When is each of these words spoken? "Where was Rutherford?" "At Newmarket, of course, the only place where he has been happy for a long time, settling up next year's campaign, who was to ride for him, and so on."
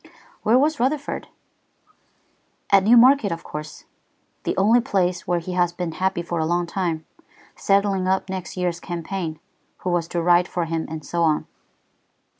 "Where 0.41 0.57
was 0.57 0.79
Rutherford?" 0.79 1.27
"At 2.71 2.81
Newmarket, 2.81 3.31
of 3.31 3.43
course, 3.43 3.85
the 4.45 4.57
only 4.57 4.81
place 4.81 5.27
where 5.27 5.37
he 5.37 5.53
has 5.53 5.71
been 5.73 5.91
happy 5.91 6.23
for 6.23 6.39
a 6.39 6.45
long 6.47 6.65
time, 6.65 7.05
settling 7.55 8.07
up 8.07 8.27
next 8.27 8.57
year's 8.57 8.79
campaign, 8.79 9.39
who 9.83 9.91
was 9.91 10.07
to 10.07 10.21
ride 10.23 10.47
for 10.47 10.65
him, 10.65 10.87
and 10.89 11.05
so 11.05 11.21
on." 11.21 11.45